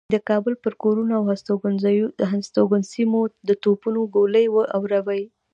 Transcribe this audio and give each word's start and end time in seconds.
د 0.15 0.17
کابل 0.29 0.53
پر 0.63 0.73
کورونو 0.83 1.13
او 1.19 1.23
هستوګنو 2.35 2.89
سیمو 2.93 3.19
د 3.47 3.49
توپونو 3.63 3.99
ګولۍ 4.15 4.45
و 4.51 4.55
اوروي. 4.77 5.23